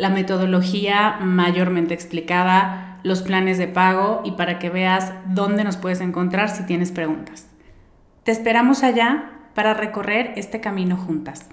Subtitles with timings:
[0.00, 6.00] la metodología mayormente explicada, los planes de pago y para que veas dónde nos puedes
[6.00, 7.48] encontrar si tienes preguntas.
[8.24, 11.50] Te esperamos allá para recorrer este camino juntas.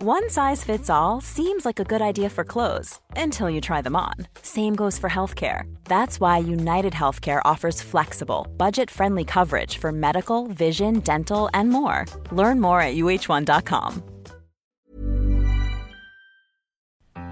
[0.00, 3.96] One size fits all seems like a good idea for clothes until you try them
[3.96, 4.14] on.
[4.42, 5.62] Same goes for healthcare.
[5.86, 12.06] That's why United Healthcare offers flexible, budget friendly coverage for medical, vision, dental, and more.
[12.30, 14.17] Learn more at uh1.com.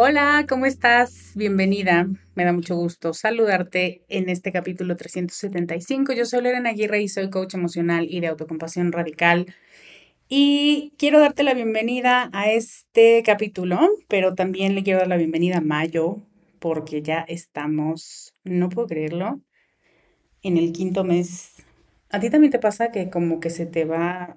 [0.00, 1.32] Hola, ¿cómo estás?
[1.34, 2.06] Bienvenida.
[2.36, 6.12] Me da mucho gusto saludarte en este capítulo 375.
[6.12, 9.52] Yo soy Lorena Aguirre y soy coach emocional y de autocompasión radical.
[10.28, 15.56] Y quiero darte la bienvenida a este capítulo, pero también le quiero dar la bienvenida
[15.56, 16.18] a Mayo,
[16.60, 19.40] porque ya estamos, no puedo creerlo,
[20.42, 21.54] en el quinto mes.
[22.10, 24.36] ¿A ti también te pasa que como que se te va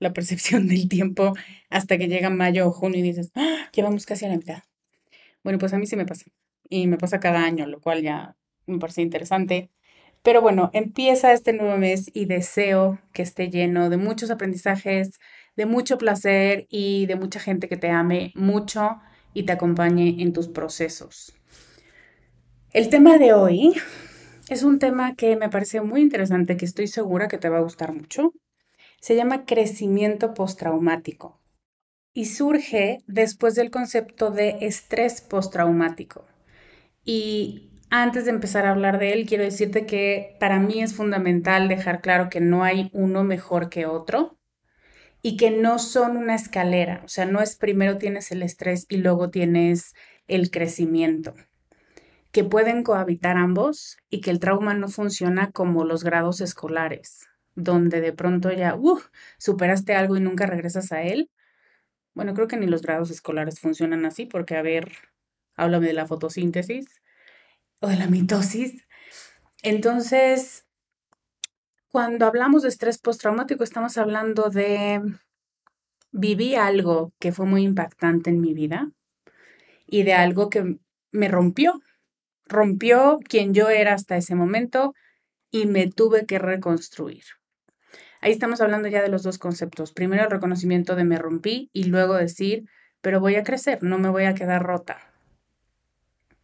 [0.00, 1.32] la percepción del tiempo
[1.70, 3.70] hasta que llega mayo o junio y dices, ¡Ah!
[3.72, 4.58] llevamos casi a la mitad?
[5.48, 6.26] Bueno, pues a mí sí me pasa.
[6.68, 8.36] Y me pasa cada año, lo cual ya
[8.66, 9.70] me parece interesante.
[10.22, 15.18] Pero bueno, empieza este nuevo mes y deseo que esté lleno de muchos aprendizajes,
[15.56, 19.00] de mucho placer y de mucha gente que te ame mucho
[19.32, 21.32] y te acompañe en tus procesos.
[22.74, 23.72] El tema de hoy
[24.50, 27.62] es un tema que me parece muy interesante, que estoy segura que te va a
[27.62, 28.34] gustar mucho.
[29.00, 31.37] Se llama crecimiento postraumático
[32.14, 36.26] y surge después del concepto de estrés postraumático.
[37.04, 41.68] Y antes de empezar a hablar de él, quiero decirte que para mí es fundamental
[41.68, 44.38] dejar claro que no hay uno mejor que otro
[45.22, 48.98] y que no son una escalera, o sea, no es primero tienes el estrés y
[48.98, 49.94] luego tienes
[50.28, 51.34] el crecimiento,
[52.30, 58.00] que pueden cohabitar ambos y que el trauma no funciona como los grados escolares, donde
[58.00, 59.00] de pronto ya uh,
[59.38, 61.30] superaste algo y nunca regresas a él,
[62.18, 64.90] bueno, creo que ni los grados escolares funcionan así, porque, a ver,
[65.54, 67.00] háblame de la fotosíntesis
[67.78, 68.88] o de la mitosis.
[69.62, 70.66] Entonces,
[71.86, 75.00] cuando hablamos de estrés postraumático, estamos hablando de
[76.10, 78.90] viví algo que fue muy impactante en mi vida
[79.86, 80.80] y de algo que
[81.12, 81.80] me rompió,
[82.46, 84.92] rompió quien yo era hasta ese momento
[85.52, 87.22] y me tuve que reconstruir.
[88.20, 89.92] Ahí estamos hablando ya de los dos conceptos.
[89.92, 92.68] Primero el reconocimiento de me rompí y luego decir,
[93.00, 94.98] pero voy a crecer, no me voy a quedar rota.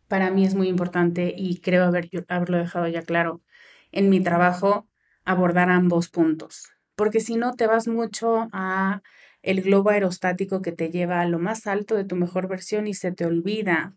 [0.06, 3.42] Para mí es muy importante y creo haber, haberlo dejado ya claro
[3.90, 4.88] en mi trabajo
[5.24, 9.02] abordar ambos puntos, porque si no te vas mucho a
[9.42, 12.94] el globo aerostático que te lleva a lo más alto de tu mejor versión y
[12.94, 13.96] se te olvida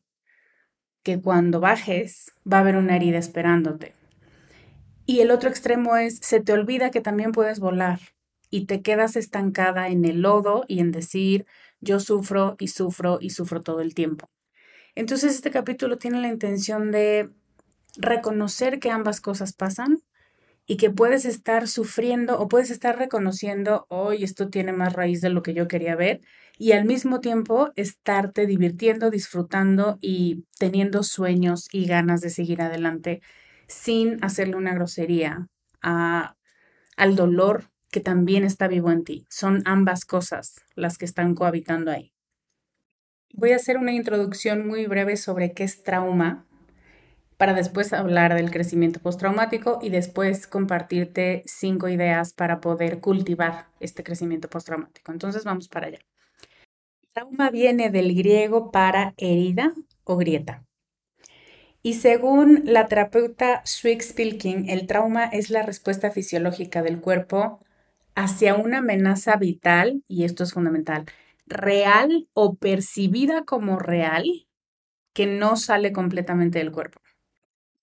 [1.04, 3.97] que cuando bajes va a haber una herida esperándote.
[5.10, 8.02] Y el otro extremo es, se te olvida que también puedes volar
[8.50, 11.46] y te quedas estancada en el lodo y en decir,
[11.80, 14.30] yo sufro y sufro y sufro todo el tiempo.
[14.96, 17.30] Entonces este capítulo tiene la intención de
[17.96, 20.00] reconocer que ambas cosas pasan
[20.66, 25.30] y que puedes estar sufriendo o puedes estar reconociendo, hoy esto tiene más raíz de
[25.30, 26.20] lo que yo quería ver,
[26.58, 33.22] y al mismo tiempo estarte divirtiendo, disfrutando y teniendo sueños y ganas de seguir adelante
[33.68, 35.48] sin hacerle una grosería
[35.82, 39.26] al dolor que también está vivo en ti.
[39.30, 42.12] Son ambas cosas las que están cohabitando ahí.
[43.34, 46.46] Voy a hacer una introducción muy breve sobre qué es trauma
[47.38, 54.04] para después hablar del crecimiento postraumático y después compartirte cinco ideas para poder cultivar este
[54.04, 55.12] crecimiento postraumático.
[55.12, 56.00] Entonces vamos para allá.
[57.14, 59.74] Trauma viene del griego para herida
[60.04, 60.67] o grieta.
[61.84, 67.60] Y según la terapeuta Swix Pilking, el trauma es la respuesta fisiológica del cuerpo
[68.16, 71.06] hacia una amenaza vital, y esto es fundamental,
[71.46, 74.48] real o percibida como real,
[75.14, 77.00] que no sale completamente del cuerpo.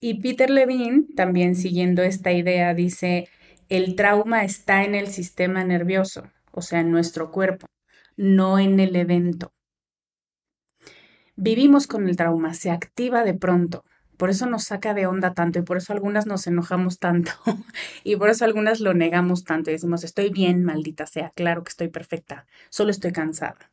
[0.01, 3.29] Y Peter Levine, también siguiendo esta idea, dice,
[3.71, 7.67] el trauma está en el sistema nervioso, o sea, en nuestro cuerpo,
[8.17, 9.54] no en el evento.
[11.37, 13.85] Vivimos con el trauma, se activa de pronto,
[14.17, 17.33] por eso nos saca de onda tanto y por eso algunas nos enojamos tanto
[18.05, 21.71] y por eso algunas lo negamos tanto y decimos, estoy bien, maldita sea, claro que
[21.71, 23.73] estoy perfecta, solo estoy cansada.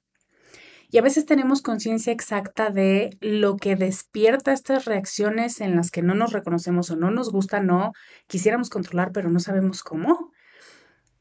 [0.90, 6.02] Y a veces tenemos conciencia exacta de lo que despierta estas reacciones en las que
[6.02, 7.94] no nos reconocemos o no nos gusta, no
[8.28, 10.32] quisiéramos controlar, pero no sabemos cómo.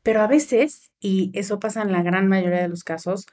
[0.02, 3.26] Pero a veces, y eso pasa en la gran mayoría de los casos,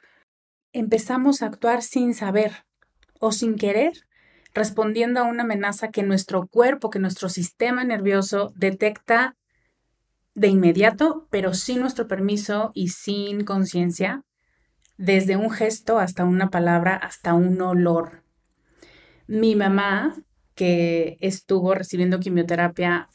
[0.74, 2.67] empezamos a actuar sin saber
[3.20, 3.94] o sin querer,
[4.54, 9.36] respondiendo a una amenaza que nuestro cuerpo, que nuestro sistema nervioso detecta
[10.34, 14.24] de inmediato, pero sin nuestro permiso y sin conciencia,
[14.98, 18.24] desde un gesto hasta una palabra, hasta un olor.
[19.28, 20.16] Mi mamá,
[20.56, 23.10] que estuvo recibiendo quimioterapia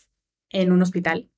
[0.50, 1.28] en un hospital,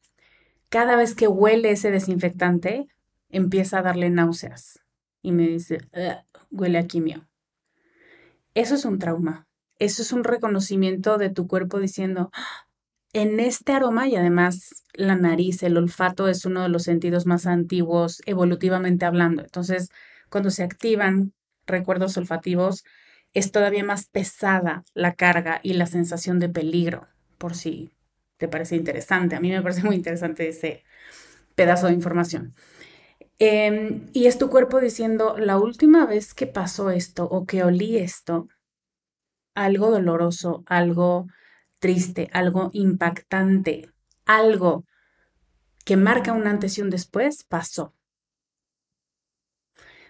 [0.69, 2.89] cada vez que huele ese desinfectante,
[3.29, 4.81] empieza a darle náuseas
[5.23, 5.79] y me dice,
[6.51, 7.27] huele a quimio.
[8.55, 9.47] Eso es un trauma.
[9.79, 12.67] Eso es un reconocimiento de tu cuerpo diciendo, ah,
[13.13, 17.47] en este aroma y además la nariz, el olfato es uno de los sentidos más
[17.47, 19.43] antiguos evolutivamente hablando.
[19.43, 19.91] Entonces,
[20.31, 21.33] cuando se activan
[21.67, 22.85] recuerdos olfativos,
[23.33, 27.09] es todavía más pesada la carga y la sensación de peligro,
[27.39, 27.91] por si
[28.37, 29.37] te parece interesante.
[29.37, 30.85] A mí me parece muy interesante ese
[31.55, 32.55] pedazo de información.
[33.39, 37.97] Em, y es tu cuerpo diciendo, la última vez que pasó esto o que olí
[37.97, 38.49] esto,
[39.55, 41.27] algo doloroso, algo
[41.79, 43.91] triste, algo impactante,
[44.25, 44.85] algo
[45.85, 47.95] que marca un antes y un después, pasó.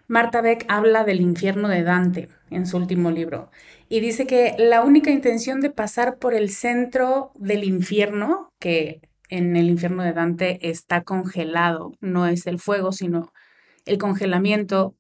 [0.07, 3.51] Marta Beck habla del infierno de Dante en su último libro
[3.89, 9.01] y dice que la única intención de pasar por el centro del infierno, que
[9.37, 13.33] en el infierno de Dante está congelado, no es el fuego, sino
[13.85, 14.95] el congelamiento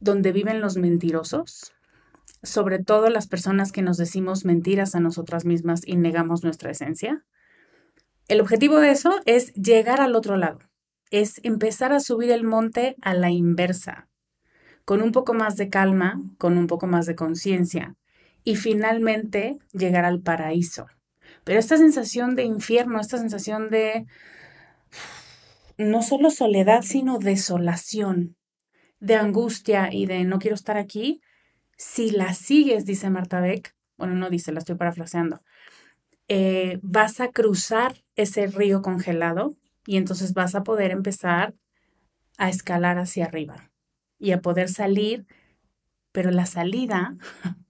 [0.00, 1.72] donde viven los mentirosos,
[2.42, 7.24] sobre todo las personas que nos decimos mentiras a nosotras mismas y negamos nuestra esencia.
[8.28, 10.58] El objetivo de eso es llegar al otro lado,
[11.10, 14.08] es empezar a subir el monte a la inversa,
[14.84, 17.96] con un poco más de calma, con un poco más de conciencia
[18.44, 20.86] y finalmente llegar al paraíso.
[21.44, 24.06] Pero esta sensación de infierno, esta sensación de
[25.76, 28.36] no solo soledad, sino desolación,
[29.00, 31.20] de angustia y de no quiero estar aquí,
[31.76, 35.42] si la sigues, dice Marta Beck, bueno, no dice, la estoy parafraseando,
[36.28, 41.54] eh, vas a cruzar ese río congelado y entonces vas a poder empezar
[42.38, 43.70] a escalar hacia arriba
[44.18, 45.26] y a poder salir,
[46.12, 47.16] pero la salida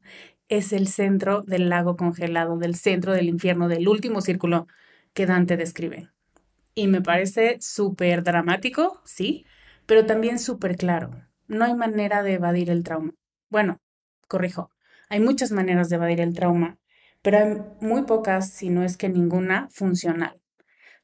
[0.49, 4.67] es el centro del lago congelado, del centro del infierno, del último círculo
[5.13, 6.11] que Dante describe.
[6.75, 9.47] Y me parece súper dramático, sí,
[9.87, 11.11] pero también súper claro.
[11.47, 13.13] No hay manera de evadir el trauma.
[13.49, 13.79] Bueno,
[14.29, 14.71] corrijo,
[15.09, 16.79] hay muchas maneras de evadir el trauma,
[17.23, 20.41] pero hay muy pocas, si no es que ninguna, funcional,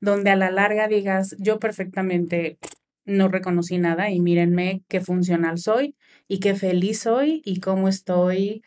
[0.01, 2.59] donde a la larga digas, yo perfectamente
[3.05, 5.97] no reconocí nada y mírenme qué funcional soy
[6.29, 8.63] y qué feliz soy y cómo estoy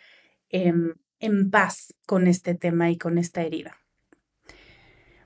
[0.54, 3.76] em, en paz con este tema y con esta herida.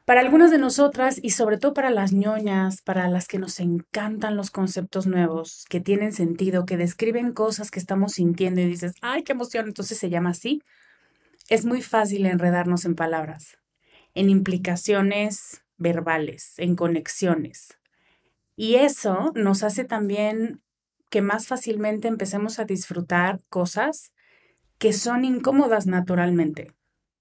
[0.05, 4.37] Para algunas de nosotras y sobre todo para las ñoñas, para las que nos encantan
[4.37, 9.23] los conceptos nuevos, que tienen sentido, que describen cosas que estamos sintiendo y dices, ay,
[9.23, 10.61] qué emoción, entonces se llama así,
[11.49, 13.57] es muy fácil enredarnos en palabras,
[14.13, 17.77] en implicaciones verbales, en conexiones.
[18.55, 20.61] Y eso nos hace también
[21.09, 24.13] que más fácilmente empecemos a disfrutar cosas
[24.77, 26.77] que son incómodas naturalmente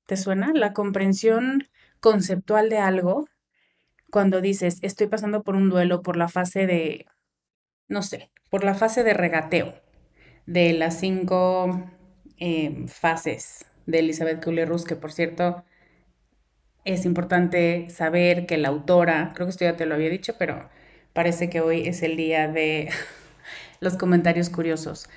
[0.07, 0.53] ¿Te suena?
[0.55, 1.69] La comprensión
[2.01, 3.27] conceptual de algo
[4.11, 7.07] cuando dices, estoy pasando por un duelo, por la fase de,
[7.89, 9.75] no sé, por la fase de regateo
[10.47, 11.91] de las cinco
[12.39, 15.65] eh, fases de Elizabeth Kubler-Ross, que por cierto
[16.85, 20.69] es importante saber que la autora, creo que esto ya te lo había dicho, pero
[21.13, 22.91] parece que hoy es el día de
[23.81, 25.09] los comentarios curiosos.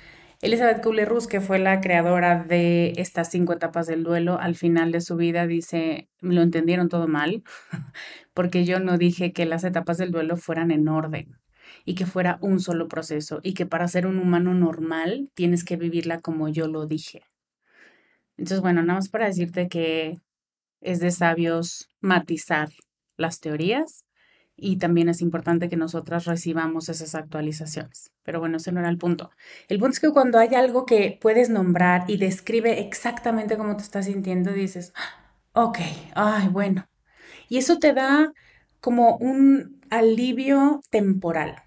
[0.42, 5.02] Elizabeth Kubler-Ross, que fue la creadora de estas cinco etapas del duelo, al final de
[5.02, 7.42] su vida dice, lo entendieron todo mal,
[8.32, 11.36] porque yo no dije que las etapas del duelo fueran en orden
[11.84, 15.76] y que fuera un solo proceso y que para ser un humano normal tienes que
[15.76, 17.22] vivirla como yo lo dije.
[18.38, 20.20] Entonces, bueno, nada más para decirte que
[20.80, 22.70] es de sabios matizar
[23.18, 24.06] las teorías
[24.60, 28.12] y también es importante que nosotras recibamos esas actualizaciones.
[28.22, 29.30] Pero bueno, ese no era el punto.
[29.68, 33.82] El punto es que cuando hay algo que puedes nombrar y describe exactamente cómo te
[33.82, 34.92] estás sintiendo, dices,
[35.52, 35.78] ok,
[36.14, 36.88] ay, bueno.
[37.48, 38.32] Y eso te da
[38.80, 41.62] como un alivio temporal.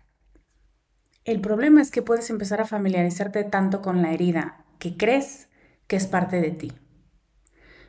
[1.25, 5.49] El problema es que puedes empezar a familiarizarte tanto con la herida que crees
[5.87, 6.71] que es parte de ti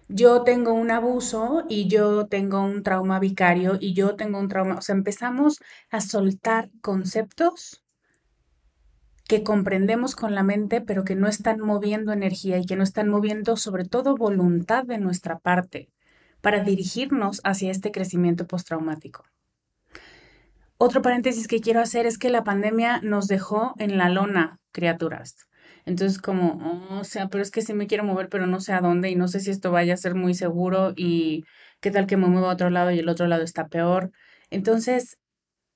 [0.09, 4.77] yo tengo un abuso y yo tengo un trauma vicario y yo tengo un trauma,
[4.77, 7.85] o sea, empezamos a soltar conceptos
[9.27, 13.09] que comprendemos con la mente, pero que no están moviendo energía y que no están
[13.09, 15.89] moviendo sobre todo voluntad de nuestra parte
[16.41, 19.25] para dirigirnos hacia este crecimiento postraumático.
[20.77, 25.49] Otro paréntesis que quiero hacer es que la pandemia nos dejó en la lona, criaturas.
[25.87, 28.73] Entonces, como, oh, o sea, pero es que sí me quiero mover, pero no sé
[28.73, 31.45] a dónde y no sé si esto vaya a ser muy seguro y
[31.81, 34.11] qué tal que me muevo a otro lado y el otro lado está peor.
[34.51, 35.19] Entonces,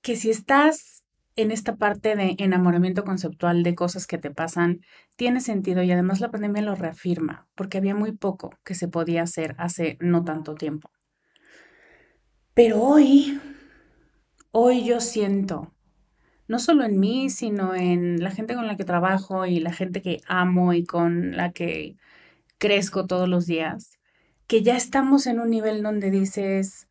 [0.03, 1.05] que si estás
[1.37, 4.81] en esta parte de enamoramiento conceptual de cosas que te pasan,
[5.17, 9.23] tiene sentido y además la pandemia lo reafirma, porque había muy poco que se podía
[9.23, 10.91] hacer hace no tanto tiempo.
[12.55, 13.41] Pero hoy,
[14.50, 15.73] hoy yo siento
[16.49, 20.02] no solo en mí, sino en la gente con la que trabajo y la gente
[20.02, 21.97] que amo y con la que
[22.57, 23.99] crezco todos los días,
[24.47, 26.88] que ya estamos en un nivel donde dices,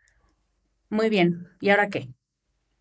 [0.89, 2.09] muy bien, ¿y ahora qué?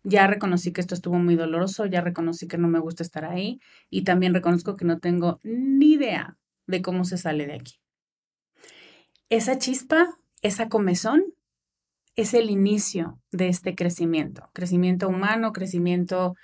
[0.03, 3.59] Ya reconocí que esto estuvo muy doloroso, ya reconocí que no me gusta estar ahí
[3.89, 7.79] y también reconozco que no tengo ni idea de cómo se sale de aquí.
[9.29, 11.25] Esa chispa, esa comezón,
[12.15, 16.35] es el inicio de este crecimiento, crecimiento humano, crecimiento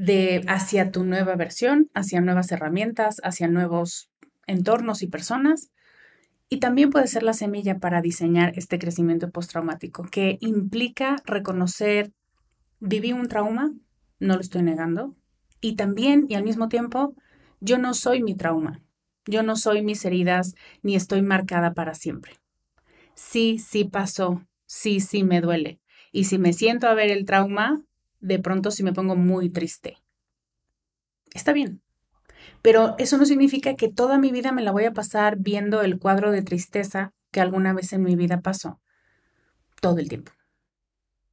[0.00, 4.10] de hacia tu nueva versión, hacia nuevas herramientas, hacia nuevos
[4.46, 5.70] entornos y personas.
[6.48, 12.12] Y también puede ser la semilla para diseñar este crecimiento postraumático, que implica reconocer,
[12.78, 13.74] viví un trauma,
[14.18, 15.14] no lo estoy negando,
[15.60, 17.14] y también y al mismo tiempo,
[17.60, 18.82] yo no soy mi trauma,
[19.26, 22.32] yo no soy mis heridas, ni estoy marcada para siempre.
[23.14, 25.78] Sí, sí pasó, sí, sí me duele.
[26.10, 27.84] Y si me siento a ver el trauma,
[28.20, 29.98] de pronto si me pongo muy triste.
[31.34, 31.82] Está bien.
[32.62, 35.98] Pero eso no significa que toda mi vida me la voy a pasar viendo el
[35.98, 38.80] cuadro de tristeza que alguna vez en mi vida pasó.
[39.80, 40.32] Todo el tiempo.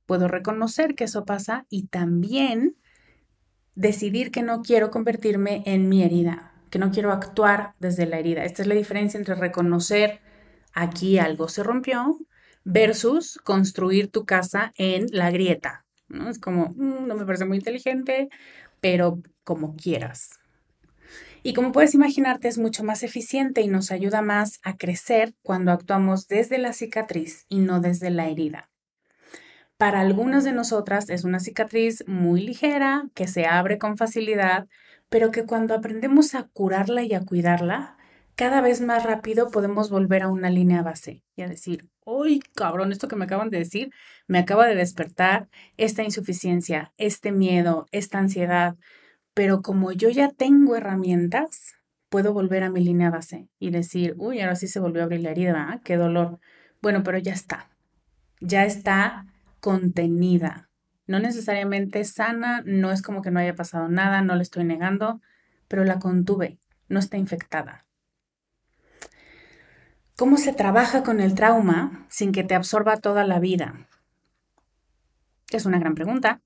[0.05, 2.77] Puedo reconocer que eso pasa y también
[3.75, 8.45] decidir que no quiero convertirme en mi herida, que no quiero actuar desde la herida.
[8.45, 10.21] Esta es la diferencia entre reconocer
[10.77, 12.17] aquí algo se rompió
[12.63, 16.29] versus construir tu casa en la grieta, ¿no?
[16.29, 18.29] Es como, mm, no me parece muy inteligente,
[18.81, 20.39] pero como quieras.
[21.43, 25.71] Y como puedes imaginarte, es mucho más eficiente y nos ayuda más a crecer cuando
[25.71, 28.69] actuamos desde la cicatriz y no desde la herida.
[29.77, 34.67] Para algunas de nosotras es una cicatriz muy ligera, que se abre con facilidad,
[35.09, 37.96] pero que cuando aprendemos a curarla y a cuidarla,
[38.37, 42.91] cada vez más rápido podemos volver a una línea base y a decir, uy, cabrón,
[42.91, 43.91] esto que me acaban de decir
[44.27, 48.75] me acaba de despertar esta insuficiencia, este miedo, esta ansiedad,
[49.33, 51.73] pero como yo ya tengo herramientas,
[52.09, 55.21] puedo volver a mi línea base y decir, uy, ahora sí se volvió a abrir
[55.21, 56.39] la herida, qué dolor.
[56.79, 57.71] Bueno, pero ya está,
[58.39, 59.25] ya está
[59.61, 60.69] contenida.
[61.07, 65.21] No necesariamente sana, no es como que no haya pasado nada, no le estoy negando,
[65.67, 67.86] pero la contuve, no está infectada.
[70.17, 73.87] ¿Cómo se trabaja con el trauma sin que te absorba toda la vida?
[75.51, 76.41] Es una gran pregunta.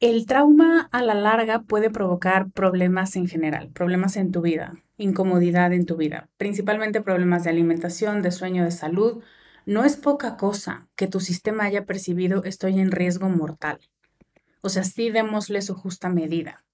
[0.00, 5.72] El trauma a la larga puede provocar problemas en general, problemas en tu vida, incomodidad
[5.72, 9.22] en tu vida, principalmente problemas de alimentación, de sueño, de salud.
[9.64, 13.78] No es poca cosa que tu sistema haya percibido estoy en riesgo mortal.
[14.60, 16.64] O sea, sí démosle su justa medida.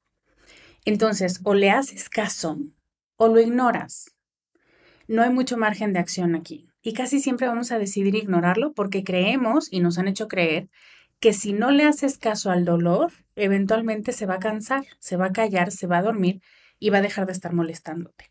[0.86, 2.56] Entonces, o le haces caso
[3.16, 4.13] o lo ignoras
[5.08, 6.68] no hay mucho margen de acción aquí.
[6.86, 10.68] y casi siempre vamos a decidir ignorarlo porque creemos y nos han hecho creer
[11.18, 15.26] que si no le haces caso al dolor, eventualmente se va a cansar, se va
[15.26, 16.42] a callar, se va a dormir
[16.78, 18.30] y va a dejar de estar molestándote.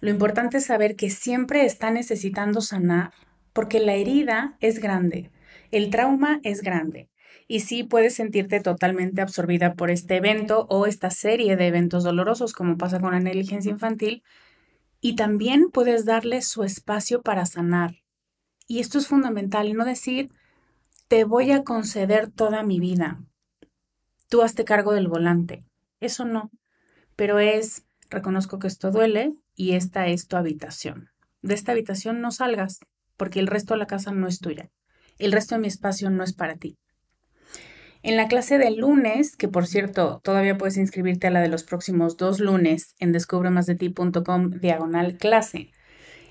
[0.00, 3.10] Lo importante es saber que siempre está necesitando sanar
[3.52, 5.32] porque la herida es grande,
[5.72, 7.08] el trauma es grande
[7.48, 12.52] y sí puedes sentirte totalmente absorbida por este evento o esta serie de eventos dolorosos
[12.52, 14.22] como pasa con la negligencia infantil
[15.00, 18.02] y también puedes darle su espacio para sanar.
[18.66, 20.30] Y esto es fundamental, no decir,
[21.08, 23.22] te voy a conceder toda mi vida.
[24.28, 25.64] Tú hazte cargo del volante.
[26.00, 26.50] Eso no.
[27.14, 31.10] Pero es, reconozco que esto duele y esta es tu habitación.
[31.42, 32.80] De esta habitación no salgas,
[33.16, 34.70] porque el resto de la casa no es tuya.
[35.18, 36.76] El resto de mi espacio no es para ti.
[38.02, 41.64] En la clase del lunes, que por cierto, todavía puedes inscribirte a la de los
[41.64, 45.70] próximos dos lunes en descubremasdeti.com diagonal clase,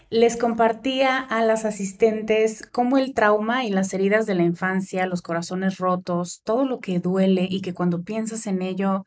[0.09, 5.21] les compartía a las asistentes cómo el trauma y las heridas de la infancia, los
[5.21, 9.05] corazones rotos, todo lo que duele y que cuando piensas en ello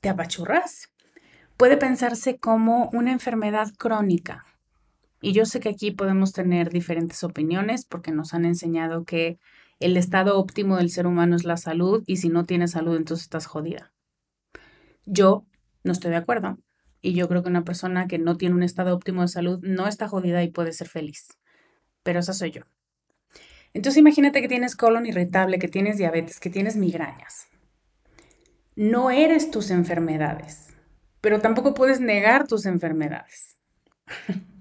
[0.00, 0.90] te apachurras,
[1.56, 4.44] puede pensarse como una enfermedad crónica.
[5.20, 9.38] Y yo sé que aquí podemos tener diferentes opiniones porque nos han enseñado que
[9.82, 13.24] el estado óptimo del ser humano es la salud y si no tienes salud entonces
[13.24, 13.92] estás jodida.
[15.04, 15.44] Yo
[15.84, 16.58] no estoy de acuerdo
[17.00, 19.88] y yo creo que una persona que no tiene un estado óptimo de salud no
[19.88, 21.28] está jodida y puede ser feliz.
[22.02, 22.62] Pero esa soy yo.
[23.74, 27.48] Entonces imagínate que tienes colon irritable, que tienes diabetes, que tienes migrañas.
[28.76, 30.68] No eres tus enfermedades,
[31.20, 33.56] pero tampoco puedes negar tus enfermedades.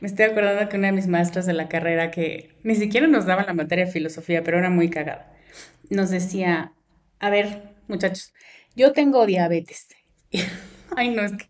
[0.00, 3.26] Me estoy acordando que una de mis maestras de la carrera, que ni siquiera nos
[3.26, 5.32] daba la materia de filosofía, pero era muy cagada,
[5.90, 6.72] nos decía,
[7.20, 8.32] a ver, muchachos,
[8.74, 9.88] yo tengo diabetes.
[10.96, 11.46] Ay, no, es que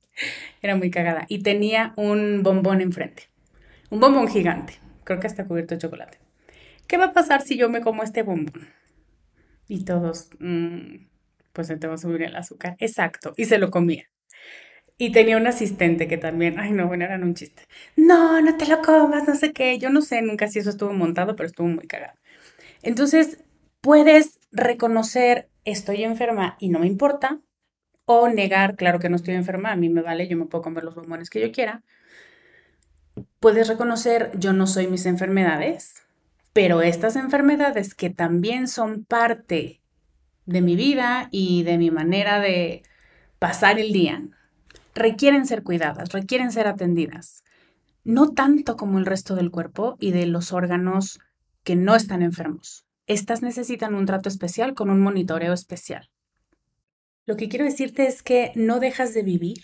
[0.61, 1.25] era muy cagada.
[1.29, 3.25] Y tenía un bombón enfrente.
[3.91, 4.75] Un bombón gigante.
[5.05, 6.19] Creo que está cubierto de chocolate.
[6.87, 8.69] ¿Qué va a pasar si yo me como este bombón?
[9.69, 11.07] Y todos, mm,
[11.53, 12.77] pues se te va a subir el azúcar.
[12.79, 13.33] Exacto.
[13.37, 14.12] Y se lo comía.
[15.03, 17.65] Y tenía un asistente que también, ay no, bueno, eran un chiste.
[17.97, 19.77] No, no te lo comas, no sé qué.
[19.77, 22.17] Yo no sé nunca si eso estuvo montado, pero estuvo muy cagado.
[22.83, 23.43] Entonces,
[23.81, 27.41] puedes reconocer, estoy enferma y no me importa,
[28.05, 30.85] o negar, claro que no estoy enferma, a mí me vale, yo me puedo comer
[30.85, 31.83] los bombones que yo quiera.
[33.41, 35.95] Puedes reconocer, yo no soy mis enfermedades,
[36.53, 39.81] pero estas enfermedades que también son parte
[40.47, 42.85] de mi vida y de mi manera de
[43.41, 44.23] pasar el día,
[44.95, 47.43] requieren ser cuidadas, requieren ser atendidas.
[48.05, 51.21] No tanto como el resto del cuerpo y de los órganos
[51.63, 52.87] que no están enfermos.
[53.07, 56.11] Estas necesitan un trato especial con un monitoreo especial.
[57.25, 59.63] Lo que quiero decirte es que no dejas de vivir,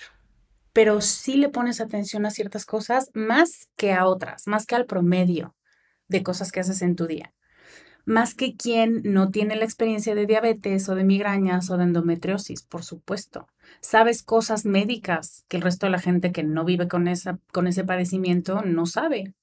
[0.72, 4.86] pero sí le pones atención a ciertas cosas más que a otras, más que al
[4.86, 5.56] promedio
[6.06, 7.34] de cosas que haces en tu día.
[8.04, 12.62] Más que quien no tiene la experiencia de diabetes o de migrañas o de endometriosis,
[12.62, 13.48] por supuesto.
[13.80, 17.66] Sabes cosas médicas que el resto de la gente que no vive con, esa, con
[17.66, 19.34] ese padecimiento no sabe.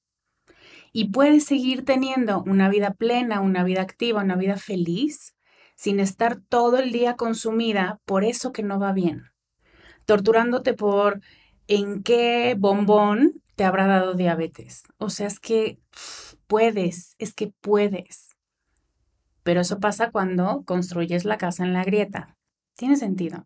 [0.91, 5.35] Y puedes seguir teniendo una vida plena, una vida activa, una vida feliz
[5.75, 9.31] sin estar todo el día consumida por eso que no va bien,
[10.05, 11.21] torturándote por
[11.67, 14.83] en qué bombón te habrá dado diabetes.
[14.97, 15.79] O sea, es que
[16.47, 18.35] puedes, es que puedes.
[19.43, 22.37] Pero eso pasa cuando construyes la casa en la grieta.
[22.75, 23.45] Tiene sentido.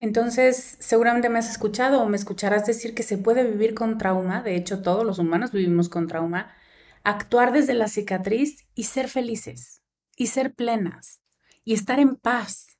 [0.00, 4.42] Entonces, seguramente me has escuchado o me escucharás decir que se puede vivir con trauma,
[4.42, 6.52] de hecho todos los humanos vivimos con trauma,
[7.02, 9.82] actuar desde la cicatriz y ser felices
[10.16, 11.20] y ser plenas
[11.64, 12.78] y estar en paz.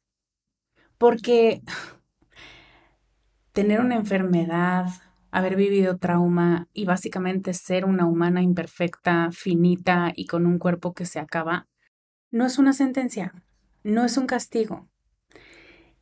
[0.96, 1.62] Porque
[3.52, 4.86] tener una enfermedad,
[5.32, 11.04] haber vivido trauma y básicamente ser una humana imperfecta, finita y con un cuerpo que
[11.04, 11.66] se acaba,
[12.30, 13.34] no es una sentencia,
[13.82, 14.88] no es un castigo.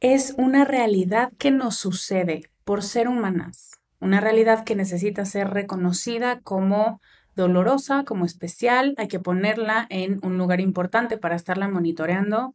[0.00, 6.40] Es una realidad que nos sucede por ser humanas, una realidad que necesita ser reconocida
[6.40, 7.00] como
[7.34, 12.54] dolorosa, como especial, hay que ponerla en un lugar importante para estarla monitoreando.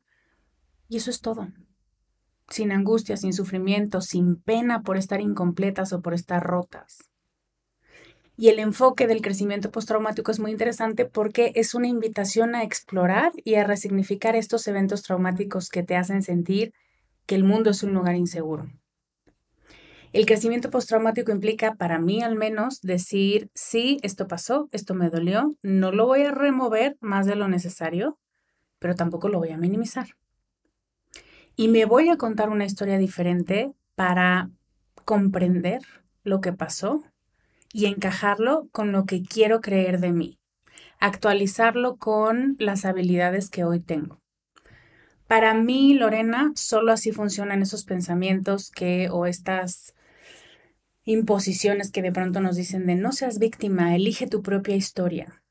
[0.88, 1.48] Y eso es todo.
[2.48, 7.10] Sin angustia, sin sufrimiento, sin pena por estar incompletas o por estar rotas.
[8.38, 13.32] Y el enfoque del crecimiento postraumático es muy interesante porque es una invitación a explorar
[13.44, 16.74] y a resignificar estos eventos traumáticos que te hacen sentir
[17.26, 18.70] que el mundo es un lugar inseguro.
[20.14, 25.56] El crecimiento postraumático implica, para mí al menos, decir, sí, esto pasó, esto me dolió,
[25.62, 28.20] no lo voy a remover más de lo necesario,
[28.78, 30.08] pero tampoco lo voy a minimizar.
[31.56, 34.50] Y me voy a contar una historia diferente para
[35.06, 35.82] comprender
[36.24, 37.04] lo que pasó
[37.74, 40.40] y encajarlo con lo que quiero creer de mí,
[41.00, 44.21] actualizarlo con las habilidades que hoy tengo.
[45.32, 49.96] Para mí, Lorena, solo así funcionan esos pensamientos que o estas
[51.06, 55.42] imposiciones que de pronto nos dicen de no seas víctima, elige tu propia historia.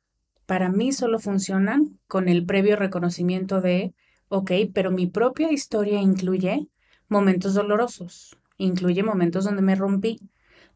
[0.44, 3.94] Para mí solo funcionan con el previo reconocimiento de,
[4.28, 6.68] ok, pero mi propia historia incluye
[7.08, 10.20] momentos dolorosos, incluye momentos donde me rompí,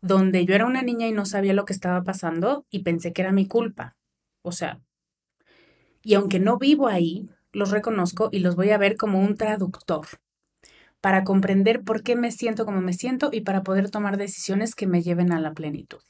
[0.01, 3.21] donde yo era una niña y no sabía lo que estaba pasando y pensé que
[3.21, 3.99] era mi culpa.
[4.41, 4.81] O sea,
[6.03, 10.07] y aunque no vivo ahí, los reconozco y los voy a ver como un traductor
[11.01, 14.87] para comprender por qué me siento como me siento y para poder tomar decisiones que
[14.87, 16.01] me lleven a la plenitud.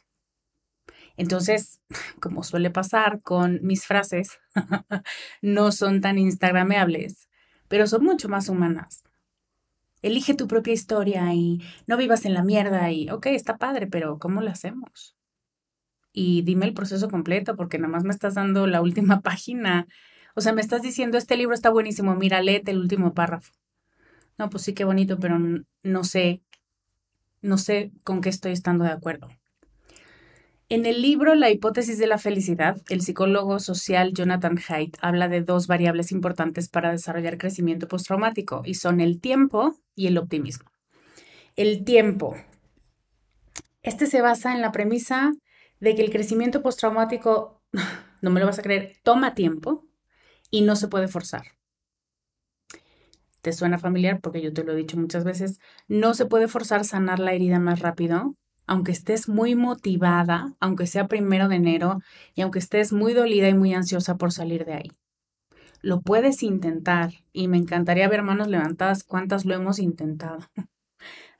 [1.16, 1.80] Entonces,
[2.20, 4.38] como suele pasar con mis frases,
[5.42, 7.28] no son tan instagrameables,
[7.68, 9.02] pero son mucho más humanas.
[10.02, 14.18] Elige tu propia historia y no vivas en la mierda y, ok, está padre, pero
[14.18, 15.16] ¿cómo lo hacemos?
[16.12, 19.88] Y dime el proceso completo porque nada más me estás dando la última página
[20.34, 23.52] o sea, me estás diciendo, este libro está buenísimo, mira, léete el último párrafo.
[24.36, 26.42] No, pues sí, qué bonito, pero no sé,
[27.40, 29.28] no sé con qué estoy estando de acuerdo.
[30.68, 35.42] En el libro La hipótesis de la felicidad, el psicólogo social Jonathan Haidt habla de
[35.42, 40.70] dos variables importantes para desarrollar crecimiento postraumático y son el tiempo y el optimismo.
[41.54, 42.34] El tiempo.
[43.82, 45.32] Este se basa en la premisa
[45.78, 47.62] de que el crecimiento postraumático,
[48.22, 49.84] no me lo vas a creer, toma tiempo
[50.54, 51.46] y no se puede forzar.
[53.42, 54.20] ¿Te suena familiar?
[54.20, 55.58] Porque yo te lo he dicho muchas veces.
[55.88, 61.08] No se puede forzar sanar la herida más rápido, aunque estés muy motivada, aunque sea
[61.08, 61.98] primero de enero
[62.36, 64.92] y aunque estés muy dolida y muy ansiosa por salir de ahí.
[65.82, 70.38] Lo puedes intentar y me encantaría ver manos levantadas cuántas lo hemos intentado.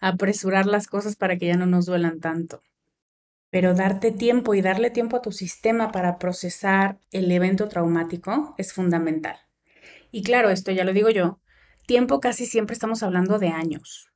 [0.00, 2.62] Apresurar las cosas para que ya no nos duelan tanto
[3.55, 8.73] pero darte tiempo y darle tiempo a tu sistema para procesar el evento traumático es
[8.73, 9.37] fundamental.
[10.11, 11.38] Y claro, esto ya lo digo yo,
[11.87, 14.11] tiempo casi siempre estamos hablando de años.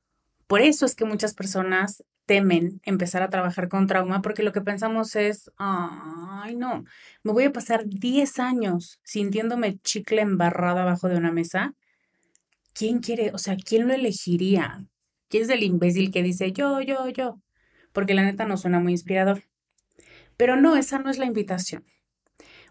[0.45, 4.59] Por eso es que muchas personas temen empezar a trabajar con trauma porque lo que
[4.59, 6.83] pensamos es, ay no,
[7.23, 11.75] me voy a pasar 10 años sintiéndome chicle embarrado abajo de una mesa.
[12.73, 13.31] ¿Quién quiere?
[13.33, 14.85] O sea, ¿quién lo elegiría?
[15.29, 17.39] ¿Quién es el imbécil que dice yo, yo, yo?
[17.91, 19.43] Porque la neta no suena muy inspirador.
[20.37, 21.85] Pero no, esa no es la invitación.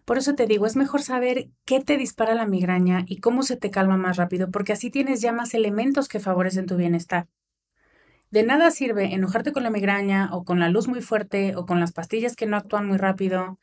[0.05, 3.57] Por eso te digo, es mejor saber qué te dispara la migraña y cómo se
[3.57, 7.29] te calma más rápido, porque así tienes ya más elementos que favorecen tu bienestar.
[8.31, 11.81] De nada sirve enojarte con la migraña o con la luz muy fuerte o con
[11.81, 13.59] las pastillas que no actúan muy rápido.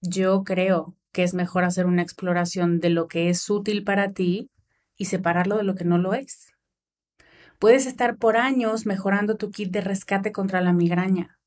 [0.00, 4.50] Yo creo que es mejor hacer una exploración de lo que es útil para ti
[4.96, 6.51] y separarlo de lo que no lo es.
[7.62, 11.38] Puedes estar por años mejorando tu kit de rescate contra la migraña,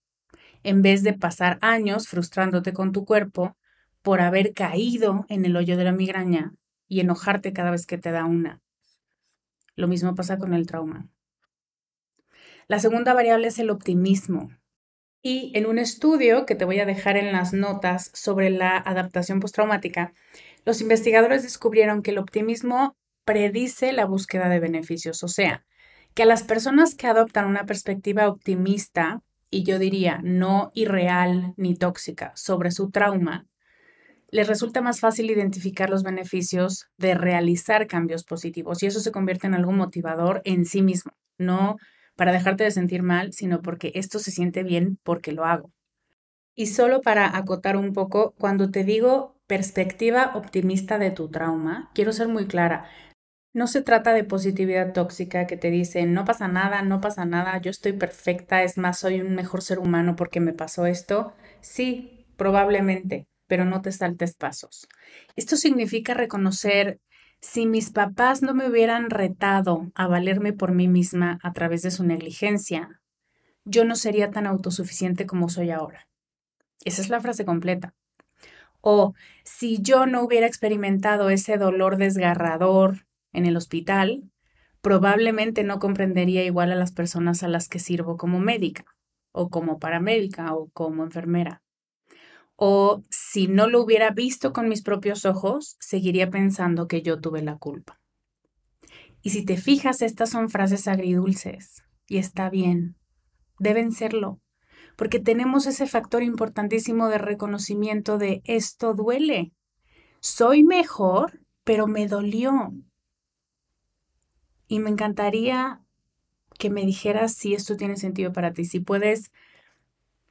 [0.64, 3.58] en vez de pasar años frustrándote con tu cuerpo
[4.02, 6.54] por haber caído en el hoyo de la migraña
[6.88, 8.62] y enojarte cada vez que te da una.
[9.76, 11.10] Lo mismo pasa con el trauma.
[12.70, 14.52] La segunda variable es el optimismo.
[15.22, 19.42] Y en un estudio que te voy a dejar en las notas sobre la adaptación
[19.42, 20.14] postraumática,
[20.64, 25.66] los investigadores descubrieron que el optimismo predice la búsqueda de beneficios, o sea,
[26.16, 31.76] que a las personas que adoptan una perspectiva optimista, y yo diría no irreal ni
[31.76, 33.46] tóxica, sobre su trauma,
[34.32, 39.48] les resulta más fácil identificar los beneficios de realizar cambios positivos y eso se convierte
[39.48, 41.76] en algo motivador en sí mismo, no
[42.16, 45.72] para dejarte de sentir mal, sino porque esto se siente bien porque lo hago.
[46.56, 52.14] Y solo para acotar un poco, cuando te digo perspectiva optimista de tu trauma, quiero
[52.14, 52.90] ser muy clara,
[53.56, 57.58] no se trata de positividad tóxica que te dice, no pasa nada, no pasa nada,
[57.62, 61.34] yo estoy perfecta, es más, soy un mejor ser humano porque me pasó esto.
[61.62, 64.90] Sí, probablemente, pero no te saltes pasos.
[65.38, 67.00] Esto significa reconocer,
[67.40, 71.92] si mis papás no me hubieran retado a valerme por mí misma a través de
[71.92, 73.00] su negligencia,
[73.64, 76.10] yo no sería tan autosuficiente como soy ahora.
[76.84, 77.94] Esa es la frase completa.
[78.82, 79.14] O
[79.46, 83.05] si yo no hubiera experimentado ese dolor desgarrador,
[83.36, 84.24] en el hospital,
[84.82, 88.86] probablemente no comprendería igual a las personas a las que sirvo como médica
[89.32, 91.62] o como paramédica o como enfermera.
[92.56, 97.42] O si no lo hubiera visto con mis propios ojos, seguiría pensando que yo tuve
[97.42, 98.00] la culpa.
[99.22, 102.96] Y si te fijas, estas son frases agridulces y está bien,
[103.60, 104.40] deben serlo,
[104.96, 109.52] porque tenemos ese factor importantísimo de reconocimiento de esto duele.
[110.20, 112.72] Soy mejor, pero me dolió,
[114.68, 115.82] y me encantaría
[116.58, 119.32] que me dijeras si esto tiene sentido para ti, si puedes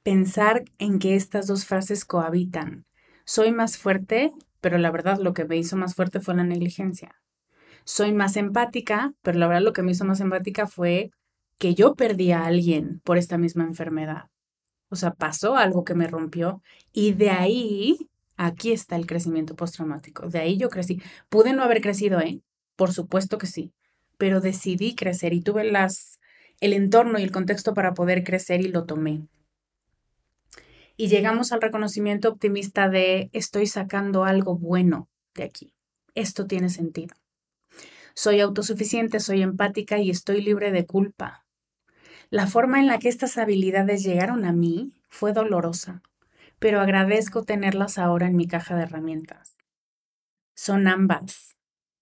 [0.03, 2.85] pensar en que estas dos frases cohabitan.
[3.25, 7.21] Soy más fuerte, pero la verdad lo que me hizo más fuerte fue la negligencia.
[7.85, 11.11] Soy más empática, pero la verdad lo que me hizo más empática fue
[11.59, 14.31] que yo perdí a alguien por esta misma enfermedad.
[14.89, 20.29] O sea, pasó algo que me rompió y de ahí, aquí está el crecimiento postraumático.
[20.29, 21.01] De ahí yo crecí.
[21.29, 22.41] Pude no haber crecido, ¿eh?
[22.77, 23.73] Por supuesto que sí,
[24.19, 25.63] pero decidí crecer y tuve
[26.61, 29.27] el entorno y el contexto para poder crecer y lo tomé.
[30.97, 35.73] Y llegamos al reconocimiento optimista de estoy sacando algo bueno de aquí.
[36.15, 37.17] Esto tiene sentido.
[38.15, 41.45] Soy autosuficiente, soy empática y estoy libre de culpa.
[42.31, 46.03] La forma en la que estas habilidades llegaron a mí fue dolorosa,
[46.61, 49.57] pero agradezco tenerlas ahora en mi caja de herramientas.
[50.55, 51.54] Son ambas.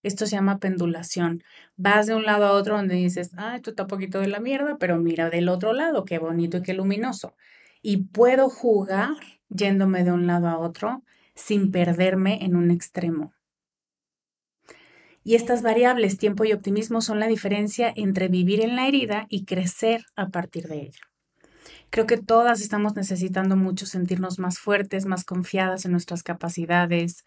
[0.02, 1.42] Esto se llama pendulación.
[1.76, 4.76] Vas de un lado a otro donde dices, ah, esto está poquito de la mierda,
[4.78, 7.34] pero mira del otro lado, qué bonito y qué luminoso.
[7.82, 9.14] Y puedo jugar
[9.48, 11.02] yéndome de un lado a otro
[11.34, 13.32] sin perderme en un extremo.
[15.24, 19.44] Y estas variables, tiempo y optimismo, son la diferencia entre vivir en la herida y
[19.44, 21.00] crecer a partir de ella.
[21.90, 27.24] Creo que todas estamos necesitando mucho sentirnos más fuertes, más confiadas en nuestras capacidades,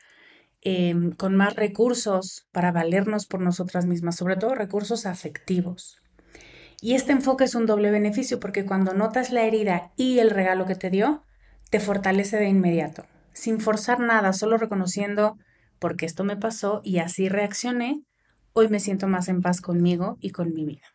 [0.65, 6.01] em, con más recursos para valernos por nosotras mismas, sobre todo recursos afectivos.
[6.81, 10.65] Y este enfoque es un doble beneficio porque cuando notas la herida y el regalo
[10.65, 11.23] que te dio,
[11.69, 15.37] te fortalece de inmediato, sin forzar nada, solo reconociendo
[15.79, 18.01] porque esto me pasó y así reaccioné,
[18.53, 20.94] hoy me siento más en paz conmigo y con mi vida.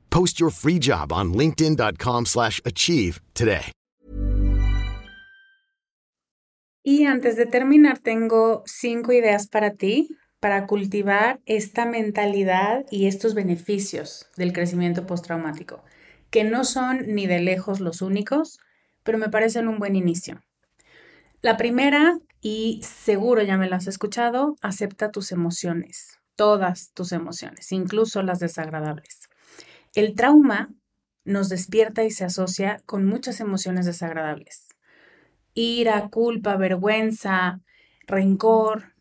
[0.11, 3.71] Post your free job on linkedin.com/achieve today.
[6.83, 13.35] Y antes de terminar, tengo cinco ideas para ti para cultivar esta mentalidad y estos
[13.35, 15.83] beneficios del crecimiento postraumático,
[16.31, 18.59] que no son ni de lejos los únicos,
[19.03, 20.41] pero me parecen un buen inicio.
[21.43, 27.71] La primera y seguro ya me lo has escuchado, acepta tus emociones, todas tus emociones,
[27.71, 29.30] incluso las desagradables.
[29.93, 30.73] El trauma
[31.25, 34.69] nos despierta y se asocia con muchas emociones desagradables.
[35.53, 37.59] Ira, culpa, vergüenza,
[38.07, 38.93] rencor.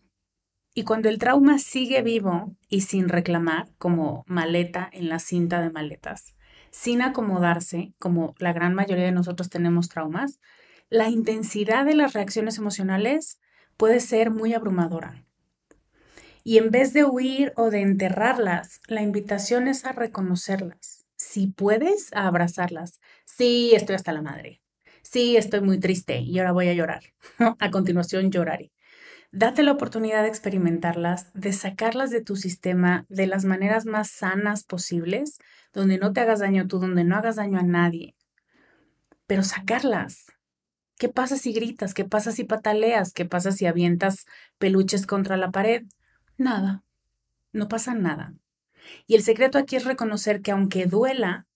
[0.75, 5.71] Y cuando el trauma sigue vivo y sin reclamar, como maleta en la cinta de
[5.71, 6.35] maletas,
[6.73, 10.41] sin acomodarse, como la gran mayoría de nosotros tenemos traumas,
[10.89, 13.41] la intensidad de las reacciones emocionales
[13.77, 15.25] puede ser muy abrumadora.
[16.43, 21.05] Y en vez de huir o de enterrarlas, la invitación es a reconocerlas.
[21.17, 23.01] Si puedes, a abrazarlas.
[23.27, 24.63] Sí, estoy hasta la madre.
[25.03, 27.03] Sí, estoy muy triste y ahora voy a llorar.
[27.59, 28.73] a continuación lloraré.
[29.33, 34.65] Date la oportunidad de experimentarlas, de sacarlas de tu sistema de las maneras más sanas
[34.65, 35.39] posibles,
[35.73, 38.17] donde no te hagas daño tú, donde no hagas daño a nadie.
[39.27, 40.27] Pero sacarlas,
[41.01, 41.95] ¿Qué pasa si gritas?
[41.95, 43.15] ¿Qué pasa si pataleas?
[43.15, 44.27] ¿Qué pasa si avientas
[44.59, 45.85] peluches contra la pared?
[46.41, 46.83] Nada.
[47.53, 48.33] No pasa nada.
[49.07, 51.47] Y el secreto aquí es reconocer que aunque duela,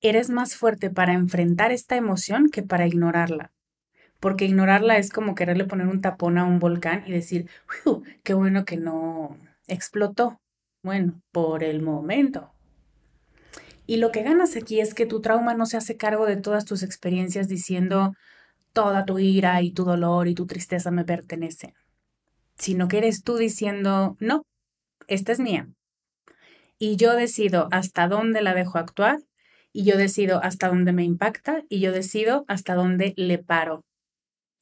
[0.00, 3.52] eres más fuerte para enfrentar esta emoción que para ignorarla.
[4.18, 7.50] Porque ignorarla es como quererle poner un tapón a un volcán y decir,
[8.22, 10.40] qué bueno que no explotó.
[10.82, 12.50] Bueno, por el momento.
[13.86, 16.64] Y lo que ganas aquí es que tu trauma no se hace cargo de todas
[16.64, 18.14] tus experiencias diciendo,
[18.72, 21.74] toda tu ira y tu dolor y tu tristeza me pertenecen,
[22.60, 24.44] sino que eres tú diciendo, no,
[25.08, 25.68] esta es mía.
[26.78, 29.18] Y yo decido hasta dónde la dejo actuar,
[29.72, 33.82] y yo decido hasta dónde me impacta, y yo decido hasta dónde le paro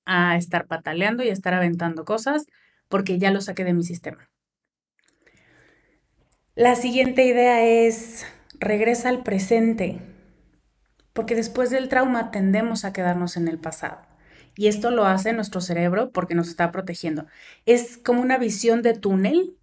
[0.06, 2.46] a estar pataleando y a estar aventando cosas,
[2.88, 4.30] porque ya lo saqué de mi sistema.
[6.54, 8.24] La siguiente idea es,
[8.58, 10.00] regresa al presente
[11.18, 14.07] porque después del trauma tendemos a quedarnos en el pasado.
[14.58, 17.26] Y esto lo hace nuestro cerebro porque nos está protegiendo.
[17.64, 19.56] Es como una visión de túnel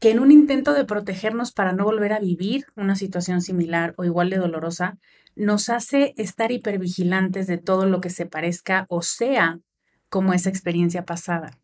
[0.00, 4.06] que en un intento de protegernos para no volver a vivir una situación similar o
[4.06, 4.96] igual de dolorosa,
[5.36, 9.60] nos hace estar hipervigilantes de todo lo que se parezca o sea
[10.08, 11.58] como esa experiencia pasada.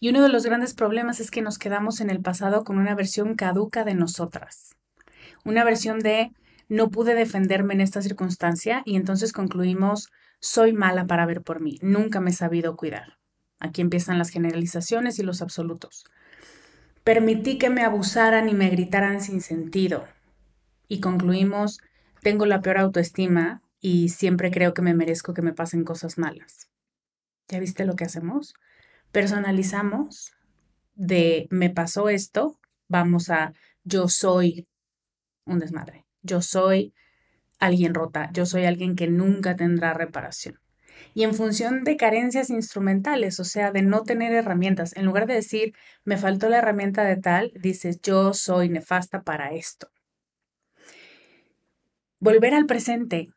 [0.00, 2.94] Y uno de los grandes problemas es que nos quedamos en el pasado con una
[2.94, 4.74] versión caduca de nosotras.
[5.44, 6.32] Una versión de
[6.70, 10.08] no pude defenderme en esta circunstancia y entonces concluimos,
[10.40, 13.18] soy mala para ver por mí, nunca me he sabido cuidar.
[13.58, 16.04] Aquí empiezan las generalizaciones y los absolutos.
[17.02, 20.06] Permití que me abusaran y me gritaran sin sentido.
[20.88, 21.80] Y concluimos,
[22.22, 26.68] tengo la peor autoestima y siempre creo que me merezco que me pasen cosas malas.
[27.48, 28.54] ¿Ya viste lo que hacemos?
[29.12, 30.32] Personalizamos
[30.94, 33.52] de me pasó esto, vamos a
[33.84, 34.66] yo soy
[35.44, 36.94] un desmadre, yo soy
[37.58, 40.60] alguien rota, yo soy alguien que nunca tendrá reparación.
[41.12, 45.34] Y en función de carencias instrumentales, o sea, de no tener herramientas, en lugar de
[45.34, 49.88] decir me faltó la herramienta de tal, dices yo soy nefasta para esto.
[52.20, 53.28] Volver al presente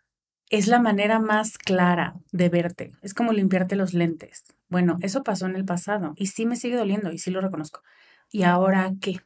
[0.49, 2.93] es la manera más clara de verte.
[3.01, 4.45] Es como limpiarte los lentes.
[4.69, 7.81] Bueno, eso pasó en el pasado y sí me sigue doliendo y sí lo reconozco.
[8.31, 9.19] ¿Y ahora qué?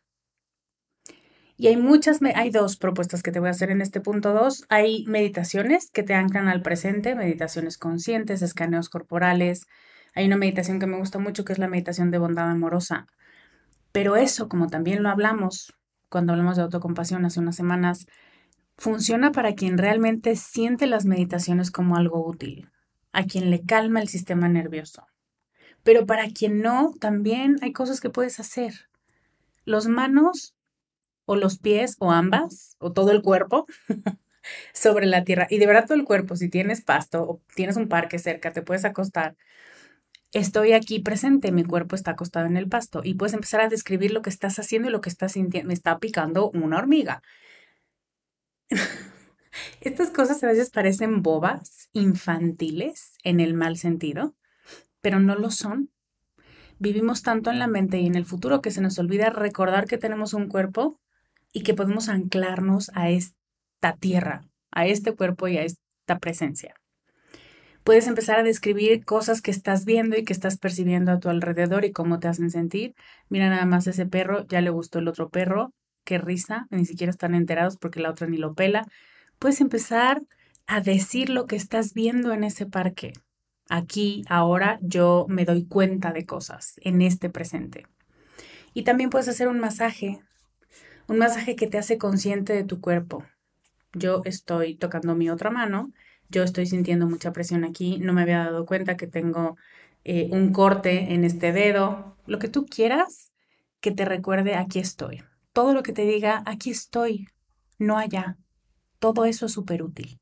[1.62, 4.66] Y hay muchas, hay dos propuestas que te voy a hacer en este punto 2.
[4.70, 9.68] Hay meditaciones que te anclan al presente, meditaciones conscientes, escaneos corporales.
[10.16, 13.06] Hay una meditación que me gusta mucho que es la meditación de bondad amorosa.
[13.92, 15.74] Pero eso, como también lo hablamos
[16.10, 18.08] cuando hablamos de autocompasión hace unas semanas,
[18.82, 22.72] Funciona para quien realmente siente las meditaciones como algo útil,
[23.12, 25.06] a quien le calma el sistema nervioso.
[25.84, 28.90] Pero para quien no, también hay cosas que puedes hacer.
[29.66, 30.56] Los manos
[31.32, 33.66] o los pies o ambas o todo el cuerpo
[34.74, 35.48] sobre la tierra.
[35.50, 38.62] Y de verdad todo el cuerpo, si tienes pasto o tienes un parque cerca, te
[38.62, 39.38] puedes acostar.
[40.34, 44.12] Estoy aquí presente, mi cuerpo está acostado en el pasto y puedes empezar a describir
[44.12, 45.70] lo que estás haciendo y lo que estás sintiendo.
[45.70, 47.22] Me está picando una hormiga.
[49.80, 54.36] Estas cosas a veces parecen bobas, infantiles, en el mal sentido,
[55.00, 55.92] pero no lo son.
[56.78, 59.98] Vivimos tanto en la mente y en el futuro que se nos olvida recordar que
[59.98, 61.00] tenemos un cuerpo
[61.54, 66.76] y que podemos anclarnos a esta tierra, a este cuerpo y a esta presencia.
[67.84, 71.84] Puedes empezar a describir cosas que estás viendo y que estás percibiendo a tu alrededor
[71.84, 72.94] y cómo te hacen sentir.
[73.28, 77.10] Mira nada más ese perro, ya le gustó el otro perro, qué risa, ni siquiera
[77.10, 78.86] están enterados porque la otra ni lo pela.
[79.40, 80.22] Puedes empezar
[80.68, 83.14] a decir lo que estás viendo en ese parque.
[83.68, 87.88] Aquí, ahora, yo me doy cuenta de cosas en este presente.
[88.74, 90.20] Y también puedes hacer un masaje,
[91.08, 93.24] un masaje que te hace consciente de tu cuerpo.
[93.94, 95.92] Yo estoy tocando mi otra mano,
[96.30, 99.58] yo estoy sintiendo mucha presión aquí, no me había dado cuenta que tengo
[100.04, 103.32] eh, un corte en este dedo, lo que tú quieras
[103.82, 107.28] que te recuerde aquí estoy todo lo que te diga, aquí estoy,
[107.78, 108.38] no allá.
[109.00, 110.20] Todo eso es súper útil.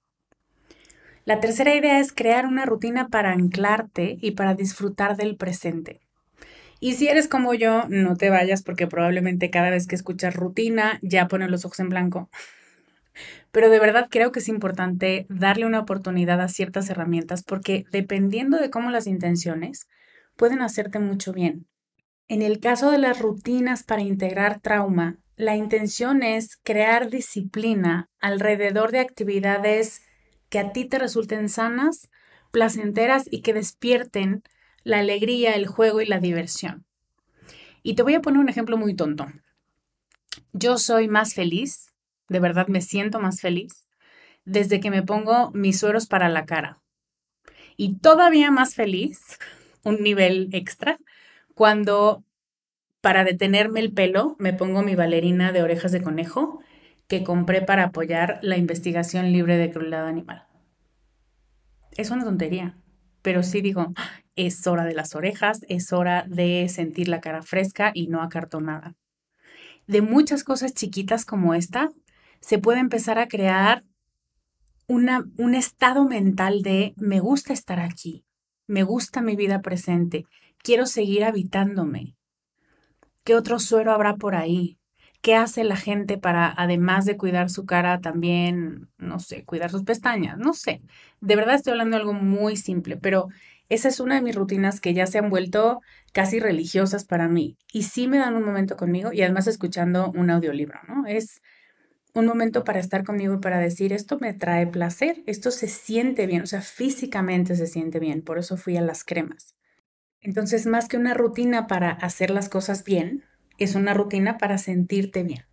[1.26, 6.00] La tercera idea es crear una rutina para anclarte y para disfrutar del presente.
[6.80, 11.00] Y si eres como yo, no te vayas porque probablemente cada vez que escuchas rutina
[11.02, 12.30] ya pones los ojos en blanco.
[13.52, 18.58] Pero de verdad creo que es importante darle una oportunidad a ciertas herramientas porque dependiendo
[18.58, 19.88] de cómo las intenciones,
[20.36, 21.68] pueden hacerte mucho bien.
[22.30, 28.92] En el caso de las rutinas para integrar trauma, la intención es crear disciplina alrededor
[28.92, 30.02] de actividades
[30.50, 32.10] que a ti te resulten sanas,
[32.52, 34.44] placenteras y que despierten
[34.90, 36.84] la alegría, el juego y la diversión.
[37.84, 39.28] Y te voy a poner un ejemplo muy tonto.
[40.52, 41.94] Yo soy más feliz,
[42.28, 43.88] de verdad me siento más feliz,
[44.46, 46.82] desde que me pongo mis sueros para la cara.
[47.78, 49.38] Y todavía más feliz,
[49.84, 50.98] un nivel extra,
[51.54, 52.24] cuando
[53.00, 56.62] para detenerme el pelo me pongo mi bailarina de orejas de conejo
[57.08, 60.48] que compré para apoyar la investigación libre de crueldad animal.
[61.96, 62.76] Es una tontería,
[63.22, 63.94] pero sí digo,
[64.48, 68.96] es hora de las orejas, es hora de sentir la cara fresca y no acartonada.
[69.86, 71.90] De muchas cosas chiquitas como esta,
[72.40, 73.84] se puede empezar a crear
[74.88, 78.24] una, un estado mental de me gusta estar aquí,
[78.66, 80.26] me gusta mi vida presente,
[80.64, 82.16] quiero seguir habitándome.
[83.26, 84.78] ¿Qué otro suero habrá por ahí?
[85.22, 89.84] ¿Qué hace la gente para, además de cuidar su cara, también, no sé, cuidar sus
[89.84, 90.38] pestañas?
[90.38, 90.82] No sé.
[91.20, 93.28] De verdad estoy hablando de algo muy simple, pero
[93.70, 97.58] esa es una de mis rutinas que ya se han vuelto casi religiosas para mí.
[97.72, 101.06] Y sí me dan un momento conmigo y además escuchando un audiolibro, ¿no?
[101.06, 101.42] Es
[102.14, 106.26] un momento para estar conmigo y para decir, esto me trae placer, esto se siente
[106.28, 109.56] bien, o sea, físicamente se siente bien, por eso fui a las cremas.
[110.22, 113.24] Entonces, más que una rutina para hacer las cosas bien,
[113.58, 115.46] es una rutina para sentirte bien,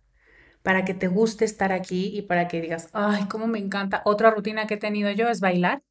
[0.63, 4.01] para que te guste estar aquí y para que digas, ay, cómo me encanta.
[4.03, 5.83] Otra rutina que he tenido yo es bailar.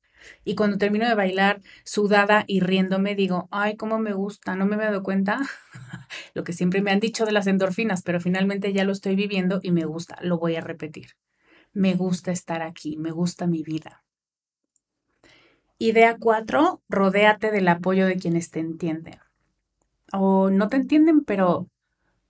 [0.44, 4.76] Y cuando termino de bailar sudada y riéndome, digo, ay, cómo me gusta, no me
[4.76, 5.40] he dado cuenta
[6.34, 9.60] lo que siempre me han dicho de las endorfinas, pero finalmente ya lo estoy viviendo
[9.62, 11.10] y me gusta, lo voy a repetir.
[11.72, 14.02] Me gusta estar aquí, me gusta mi vida.
[15.78, 19.18] Idea 4, rodéate del apoyo de quienes te entienden.
[20.12, 21.68] O no te entienden, pero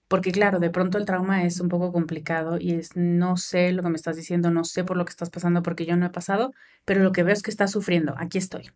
[0.09, 3.83] porque claro, de pronto el trauma es un poco complicado y es no sé lo
[3.83, 6.11] que me estás diciendo, no sé por lo que estás pasando porque yo no he
[6.11, 6.53] pasado,
[6.85, 8.71] pero lo que veo es que estás sufriendo, aquí estoy.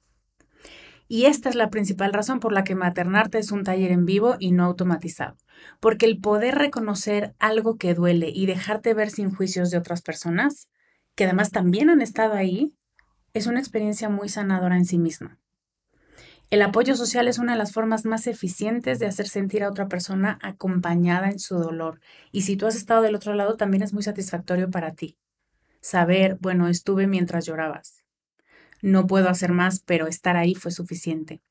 [1.12, 4.36] Y esta es la principal razón por la que maternarte es un taller en vivo
[4.38, 5.36] y no automatizado.
[5.80, 10.68] Porque el poder reconocer algo que duele y dejarte ver sin juicios de otras personas,
[11.16, 12.76] que además también han estado ahí,
[13.34, 15.39] es una experiencia muy sanadora en sí misma.
[16.50, 19.88] El apoyo social es una de las formas más eficientes de hacer sentir a otra
[19.88, 22.00] persona acompañada en su dolor.
[22.32, 25.16] Y si tú has estado del otro lado, también es muy satisfactorio para ti.
[25.80, 28.00] Saber, bueno, estuve mientras llorabas
[28.82, 31.42] no puedo hacer más, pero estar ahí fue suficiente.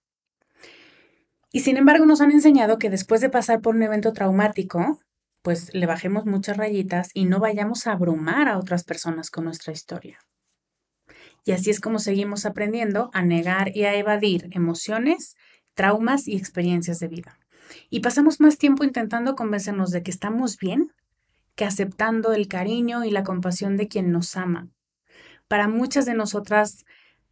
[1.51, 4.99] Y sin embargo nos han enseñado que después de pasar por un evento traumático,
[5.41, 9.73] pues le bajemos muchas rayitas y no vayamos a abrumar a otras personas con nuestra
[9.73, 10.19] historia.
[11.45, 15.35] Y así es como seguimos aprendiendo a negar y a evadir emociones,
[15.73, 17.39] traumas y experiencias de vida.
[17.89, 20.91] Y pasamos más tiempo intentando convencernos de que estamos bien
[21.55, 24.69] que aceptando el cariño y la compasión de quien nos ama.
[25.49, 26.85] Para muchas de nosotras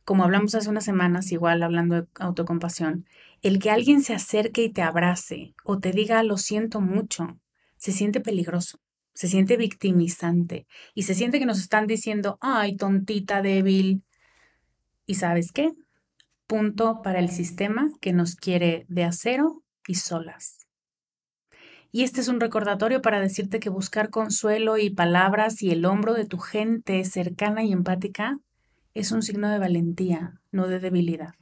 [0.08, 3.06] como hablamos hace unas semanas, igual hablando de autocompasión,
[3.42, 7.38] el que alguien se acerque y te abrace o te diga lo siento mucho,
[7.76, 8.80] se siente peligroso,
[9.18, 14.04] se siente victimizante y se siente que nos están diciendo, ay, tontita débil.
[15.08, 15.72] ¿Y sabes qué?
[16.46, 20.68] Punto para el sistema que nos quiere de acero y solas.
[21.92, 26.14] Y este es un recordatorio para decirte que buscar consuelo y palabras y el hombro
[26.14, 28.38] de tu gente cercana y empática
[28.94, 31.34] es un signo de valentía, no de debilidad.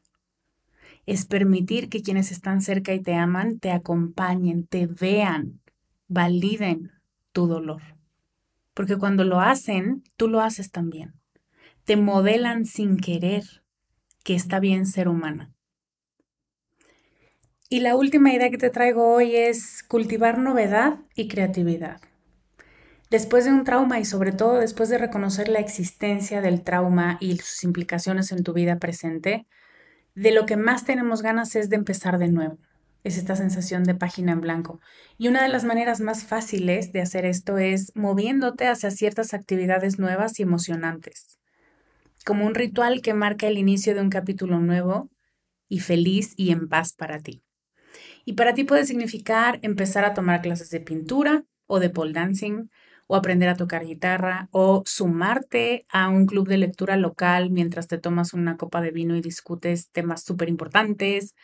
[1.06, 5.60] Es permitir que quienes están cerca y te aman te acompañen, te vean,
[6.08, 6.95] validen
[7.36, 7.82] tu dolor.
[8.74, 11.14] Porque cuando lo hacen, tú lo haces también.
[11.84, 13.44] Te modelan sin querer
[14.24, 15.54] que está bien ser humana.
[17.70, 22.00] Y la última idea que te traigo hoy es cultivar novedad y creatividad.
[23.12, 27.36] Después de un trauma y sobre todo después de reconocer la existencia del trauma y
[27.38, 29.46] sus implicaciones en tu vida presente,
[30.16, 32.58] de lo que más tenemos ganas es de empezar de nuevo.
[33.06, 34.80] Es esta sensación de página en blanco.
[35.20, 40.00] Y una de las maneras más fáciles de hacer esto es moviéndote hacia ciertas actividades
[40.00, 41.38] nuevas y emocionantes.
[42.26, 45.12] Como un ritual que marca el inicio de un capítulo nuevo
[45.70, 47.44] y feliz y en paz para ti.
[48.26, 52.70] Y para ti puede significar empezar a tomar clases de pintura o de pole dancing,
[53.08, 58.00] o aprender a tocar guitarra o sumarte a un club de lectura local mientras te
[58.00, 61.36] tomas una copa de vino y discutes temas súper importantes.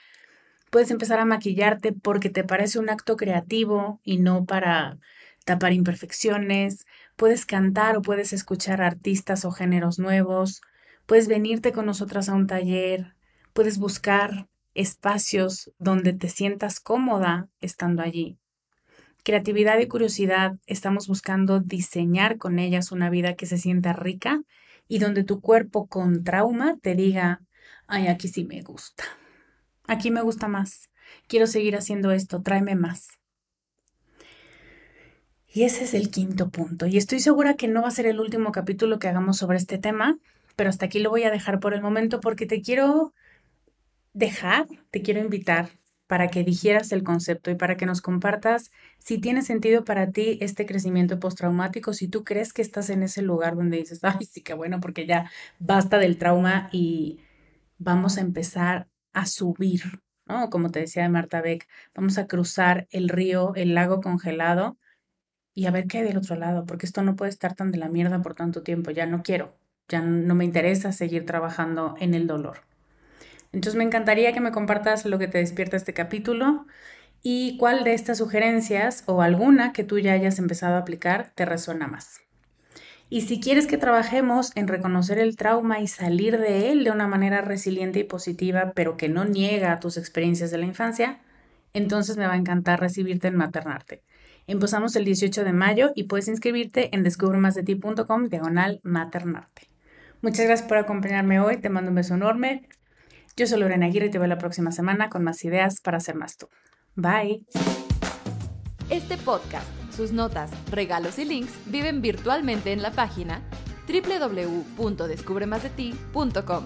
[0.72, 4.98] Puedes empezar a maquillarte porque te parece un acto creativo y no para
[5.46, 6.88] tapar imperfecciones.
[7.16, 10.62] Puedes cantar o puedes escuchar artistas o géneros nuevos.
[11.06, 13.16] Puedes venirte con nosotras a un taller.
[13.54, 18.40] Puedes buscar espacios donde te sientas cómoda estando allí
[19.24, 24.42] creatividad y curiosidad estamos buscando diseñar con ellas una vida que se sienta rica
[24.88, 27.42] y donde tu cuerpo con trauma te diga,
[27.88, 29.04] ay, aquí sí me gusta,
[29.92, 30.90] aquí me gusta más,
[31.28, 33.10] quiero seguir haciendo esto, tráeme más.
[35.54, 36.86] Y ese es el quinto punto.
[36.86, 39.78] Y estoy segura que no va a ser el último capítulo que hagamos sobre este
[39.78, 40.18] tema,
[40.56, 43.14] pero hasta aquí lo voy a dejar por el momento porque te quiero
[44.14, 45.70] dejar, te quiero invitar
[46.08, 50.38] para que digieras el concepto y para que nos compartas si tiene sentido para ti
[50.42, 54.42] este crecimiento postraumático, si tú crees que estás en ese lugar donde dices, ay, sí
[54.42, 55.30] que bueno, porque ya
[55.60, 57.20] basta del trauma y
[57.78, 60.50] vamos a empezar a subir, ¿no?
[60.50, 64.78] Como te decía de Marta Beck, vamos a cruzar el río, el lago congelado
[65.54, 67.78] y a ver qué hay del otro lado, porque esto no puede estar tan de
[67.78, 69.58] la mierda por tanto tiempo, ya no quiero,
[69.88, 72.62] ya no me interesa seguir trabajando en el dolor.
[73.52, 76.66] Entonces me encantaría que me compartas lo que te despierta este capítulo
[77.22, 81.46] y cuál de estas sugerencias o alguna que tú ya hayas empezado a aplicar te
[81.46, 82.22] resuena más.
[83.12, 87.10] Y si quieres que trabajemos en reconocer el trauma y salir de él de una
[87.10, 91.20] manera resiliente y positiva, pero que no niega tus experiencias de la infancia,
[91.74, 94.02] entonces me va a encantar recibirte en Maternarte.
[94.48, 99.68] Empezamos el 18 de mayo y puedes inscribirte en descubremasdeti.com diagonal maternarte.
[100.22, 102.66] Muchas gracias por acompañarme hoy, te mando un beso enorme.
[103.36, 106.16] Yo soy Lorena Aguirre y te veo la próxima semana con más ideas para ser
[106.16, 106.48] más tú.
[106.96, 107.46] Bye.
[108.90, 109.68] Este podcast,
[110.02, 113.44] sus notas, regalos y links viven virtualmente en la página
[113.88, 116.66] www.descubremasdeti.com.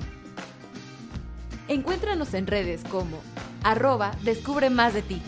[1.67, 3.21] Encuéntranos en redes como
[3.61, 5.21] arroba Descubre Más de Ti.